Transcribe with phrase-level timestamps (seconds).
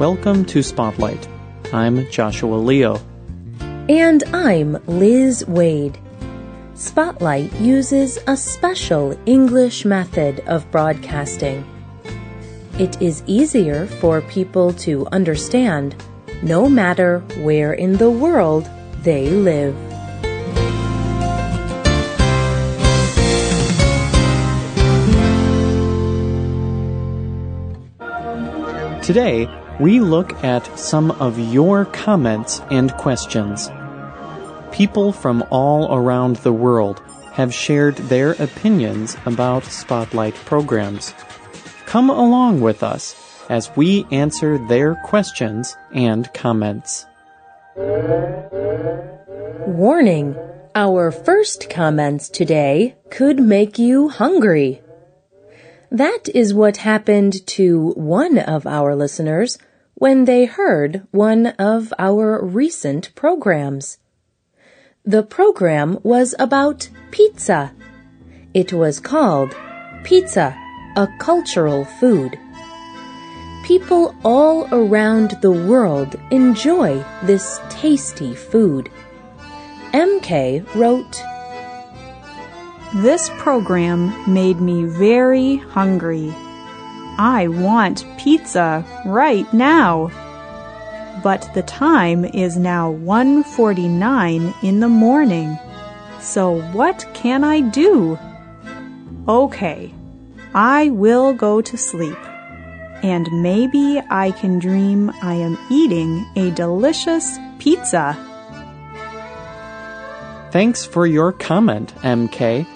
[0.00, 1.28] Welcome to Spotlight.
[1.74, 3.02] I'm Joshua Leo.
[3.86, 5.98] And I'm Liz Waid.
[6.72, 11.66] Spotlight uses a special English method of broadcasting.
[12.78, 16.02] It is easier for people to understand
[16.42, 18.70] no matter where in the world
[19.02, 19.76] they live.
[29.10, 29.48] Today,
[29.80, 33.68] we look at some of your comments and questions.
[34.70, 37.02] People from all around the world
[37.32, 41.12] have shared their opinions about Spotlight programs.
[41.86, 43.16] Come along with us
[43.48, 47.04] as we answer their questions and comments.
[49.66, 50.36] Warning!
[50.76, 54.82] Our first comments today could make you hungry.
[55.90, 59.58] That is what happened to one of our listeners
[59.94, 63.98] when they heard one of our recent programs.
[65.04, 67.72] The program was about pizza.
[68.54, 69.56] It was called
[70.04, 70.56] Pizza,
[70.96, 72.38] a Cultural Food.
[73.64, 78.88] People all around the world enjoy this tasty food.
[79.92, 81.20] MK wrote,
[82.94, 86.34] this program made me very hungry.
[87.18, 90.10] I want pizza right now.
[91.22, 95.56] But the time is now 1:49 in the morning.
[96.18, 98.18] So what can I do?
[99.28, 99.94] Okay.
[100.52, 102.18] I will go to sleep.
[103.02, 108.16] And maybe I can dream I am eating a delicious pizza.
[110.50, 112.66] Thanks for your comment, MK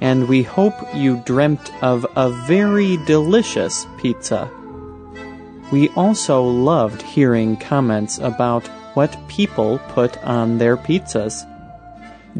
[0.00, 4.50] and we hope you dreamt of a very delicious pizza.
[5.70, 11.44] We also loved hearing comments about what people put on their pizzas.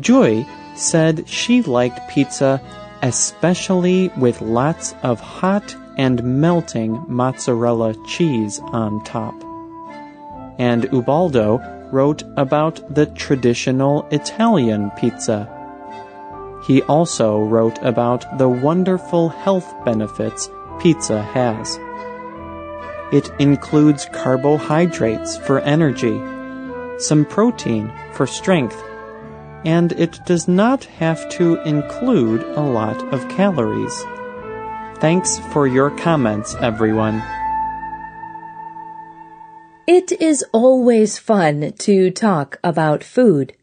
[0.00, 2.60] Joy said she liked pizza
[3.02, 9.34] especially with lots of hot and melting mozzarella cheese on top.
[10.58, 11.58] And Ubaldo
[11.92, 15.48] wrote about the traditional Italian pizza
[16.62, 21.78] he also wrote about the wonderful health benefits pizza has.
[23.12, 26.20] It includes carbohydrates for energy,
[26.98, 28.82] some protein for strength,
[29.64, 34.04] and it does not have to include a lot of calories.
[34.98, 37.22] Thanks for your comments, everyone.
[39.86, 43.54] It is always fun to talk about food.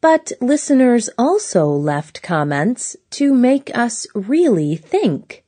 [0.00, 5.44] But listeners also left comments to make us really think.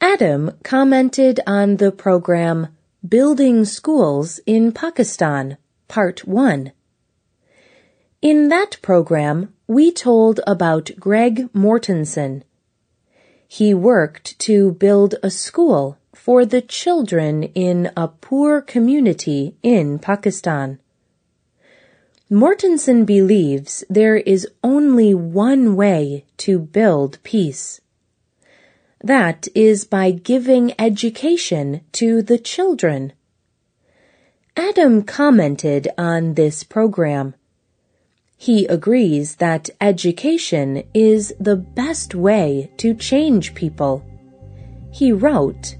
[0.00, 2.68] Adam commented on the program
[3.08, 5.58] Building Schools in Pakistan,
[5.88, 6.72] Part 1.
[8.20, 12.42] In that program, we told about Greg Mortenson.
[13.48, 20.78] He worked to build a school for the children in a poor community in Pakistan.
[22.32, 27.82] Mortenson believes there is only one way to build peace.
[29.04, 33.12] That is by giving education to the children.
[34.56, 37.34] Adam commented on this program.
[38.38, 44.06] He agrees that education is the best way to change people.
[44.90, 45.76] He wrote,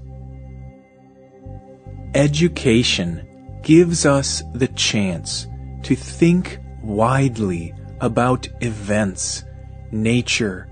[2.13, 3.27] Education
[3.63, 5.47] gives us the chance
[5.83, 9.45] to think widely about events,
[9.91, 10.67] nature,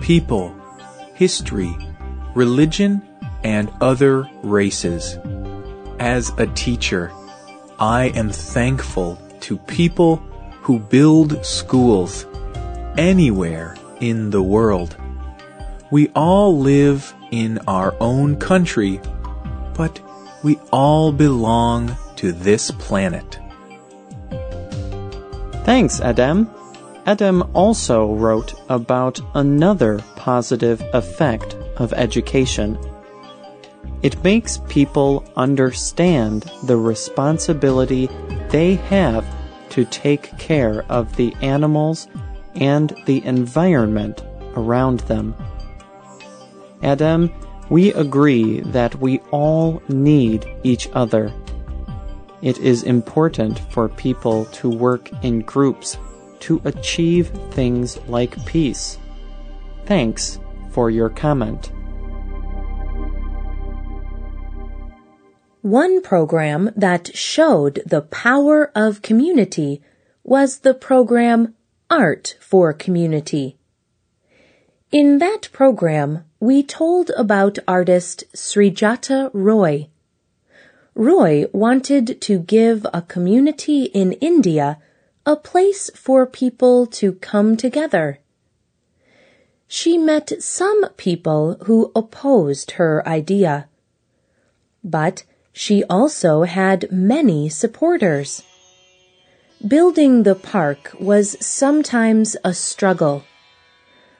[0.00, 0.54] people,
[1.14, 1.76] history,
[2.34, 3.02] religion,
[3.44, 5.18] and other races.
[5.98, 7.12] As a teacher,
[7.78, 10.16] I am thankful to people
[10.62, 12.26] who build schools
[12.96, 14.96] anywhere in the world.
[15.90, 19.00] We all live in our own country,
[19.74, 20.00] but
[20.42, 23.38] we all belong to this planet.
[25.64, 26.50] Thanks, Adam.
[27.06, 32.78] Adam also wrote about another positive effect of education.
[34.02, 38.08] It makes people understand the responsibility
[38.50, 39.24] they have
[39.70, 42.08] to take care of the animals
[42.56, 44.22] and the environment
[44.56, 45.34] around them.
[46.82, 47.32] Adam,
[47.70, 51.32] we agree that we all need each other.
[52.42, 55.96] It is important for people to work in groups
[56.40, 58.98] to achieve things like peace.
[59.86, 60.40] Thanks
[60.70, 61.70] for your comment.
[65.62, 69.80] One program that showed the power of community
[70.24, 71.54] was the program
[71.88, 73.56] Art for Community.
[74.90, 79.88] In that program, we told about artist Srijata Roy.
[80.94, 84.78] Roy wanted to give a community in India
[85.24, 88.18] a place for people to come together.
[89.68, 93.68] She met some people who opposed her idea.
[94.84, 98.42] But she also had many supporters.
[99.66, 103.24] Building the park was sometimes a struggle.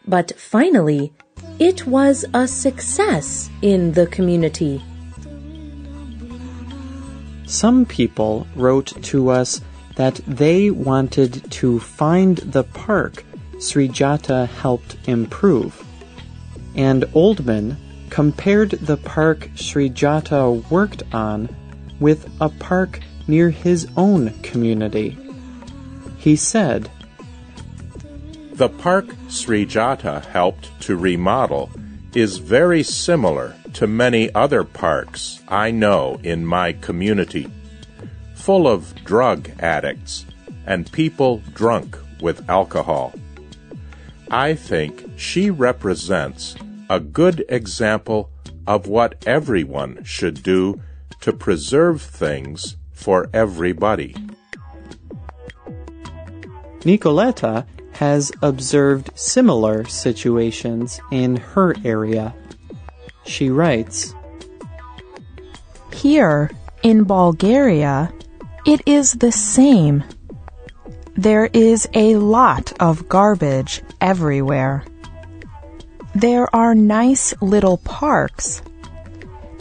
[0.06, 1.12] But finally,
[1.58, 4.82] it was a success in the community.
[7.52, 9.60] Some people wrote to us
[9.96, 13.25] that they wanted to find the park
[13.56, 15.84] Srijata helped improve.
[16.75, 17.76] And Oldman
[18.08, 21.54] compared the park Srijata worked on
[22.00, 25.19] with a park near his own community.
[26.16, 26.90] He said,
[28.55, 31.70] The park Srijata helped to remodel
[32.14, 37.50] is very similar to many other parks I know in my community,
[38.34, 40.26] full of drug addicts
[40.66, 43.12] and people drunk with alcohol.
[44.30, 46.54] I think she represents
[46.88, 48.30] a good example
[48.66, 50.80] of what everyone should do
[51.20, 54.14] to preserve things for everybody.
[56.80, 62.34] Nicoletta has observed similar situations in her area.
[63.24, 64.14] She writes,
[65.92, 66.50] Here,
[66.82, 68.12] in Bulgaria,
[68.66, 70.04] it is the same.
[71.14, 74.84] There is a lot of garbage everywhere.
[76.14, 78.62] There are nice little parks,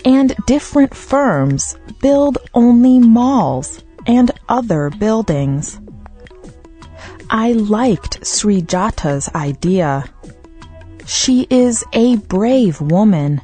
[0.04, 5.80] and different firms build only malls and other buildings.
[7.30, 10.06] I liked Srijata's idea.
[11.06, 13.42] She is a brave woman.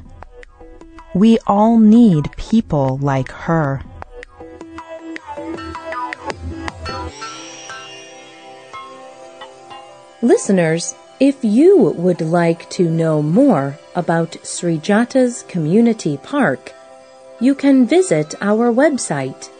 [1.18, 3.82] We all need people like her.
[10.22, 16.72] Listeners, if you would like to know more about Srijata's Community Park,
[17.40, 19.50] you can visit our website.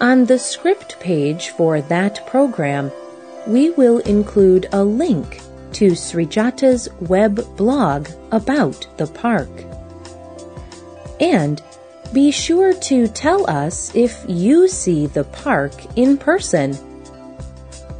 [0.00, 2.90] On the script page for that program,
[3.46, 5.42] we will include a link
[5.74, 9.71] to Srijata's web blog about the park.
[11.22, 11.62] And
[12.12, 16.76] be sure to tell us if you see the park in person.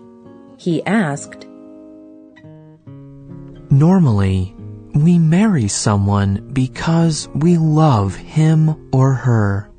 [0.57, 1.47] He asked,
[3.71, 4.55] Normally,
[4.95, 9.71] we marry someone because we love him or her.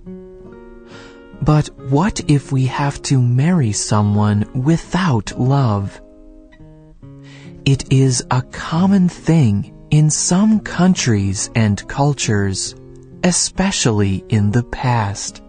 [1.41, 6.01] But what if we have to marry someone without love?
[7.65, 12.75] It is a common thing in some countries and cultures,
[13.23, 15.43] especially in the past.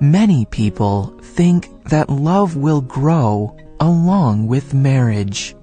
[0.00, 5.54] Many people think that love will grow along with marriage.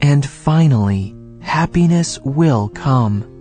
[0.00, 3.32] And finally, happiness will come.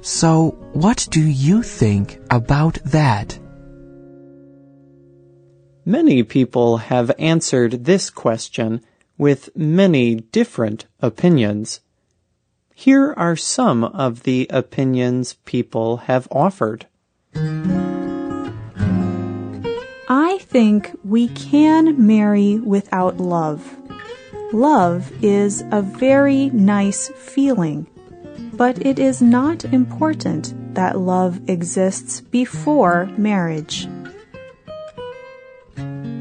[0.00, 3.38] So, what do you think about that?
[5.84, 8.80] Many people have answered this question
[9.18, 11.80] with many different opinions.
[12.74, 16.86] Here are some of the opinions people have offered.
[20.08, 23.76] I think we can marry without love.
[24.52, 27.86] Love is a very nice feeling,
[28.52, 33.88] but it is not important that love exists before marriage.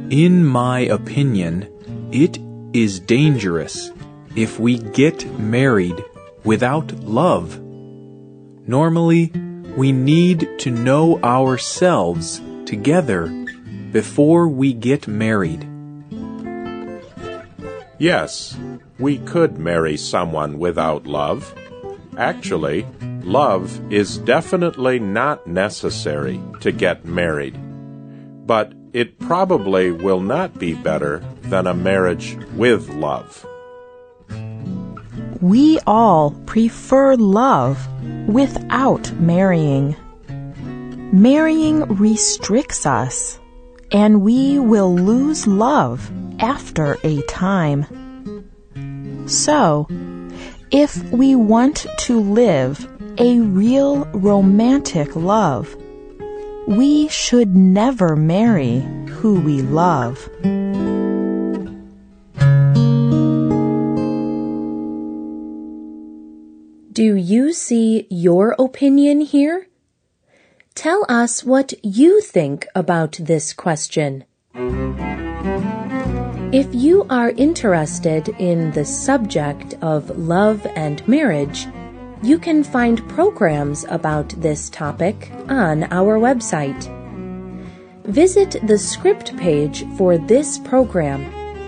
[0.09, 1.67] In my opinion,
[2.11, 2.39] it
[2.75, 3.89] is dangerous
[4.35, 6.03] if we get married
[6.43, 7.57] without love.
[8.67, 9.31] Normally,
[9.77, 13.27] we need to know ourselves together
[13.93, 15.65] before we get married.
[17.97, 18.57] Yes,
[18.99, 21.55] we could marry someone without love.
[22.17, 22.85] Actually,
[23.23, 27.57] love is definitely not necessary to get married.
[28.45, 33.45] But it probably will not be better than a marriage with love.
[35.41, 37.77] We all prefer love
[38.25, 39.97] without marrying.
[41.11, 43.37] Marrying restricts us,
[43.91, 46.09] and we will lose love
[46.39, 47.85] after a time.
[49.27, 49.87] So,
[50.71, 52.87] if we want to live
[53.17, 55.75] a real romantic love,
[56.67, 60.29] we should never marry who we love.
[66.91, 69.67] Do you see your opinion here?
[70.75, 74.23] Tell us what you think about this question.
[76.53, 81.67] If you are interested in the subject of love and marriage,
[82.25, 86.89] you can find programs about this topic on our website.
[88.05, 91.21] Visit the script page for this program,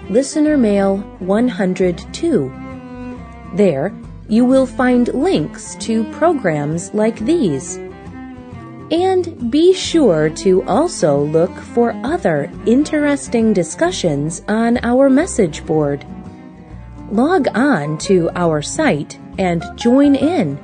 [0.09, 2.51] Listener Mail 102.
[3.53, 3.93] There,
[4.27, 7.77] you will find links to programs like these.
[8.89, 16.03] And be sure to also look for other interesting discussions on our message board.
[17.11, 20.59] Log on to our site and join in.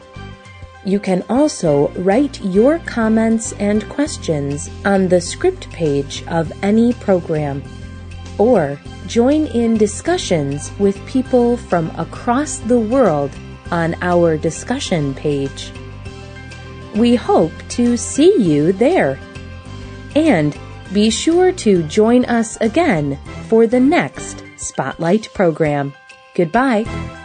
[0.84, 7.62] You can also write your comments and questions on the script page of any program,
[8.38, 13.30] or join in discussions with people from across the world
[13.70, 15.72] on our discussion page.
[16.96, 19.18] We hope to see you there.
[20.16, 20.58] And
[20.92, 23.18] be sure to join us again
[23.48, 25.92] for the next Spotlight program.
[26.34, 27.19] Goodbye.